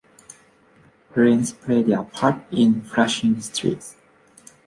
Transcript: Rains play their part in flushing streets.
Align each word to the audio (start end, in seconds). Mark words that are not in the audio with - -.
Rains 1.15 1.53
play 1.53 1.83
their 1.83 2.01
part 2.01 2.41
in 2.51 2.81
flushing 2.81 3.39
streets. 3.39 3.97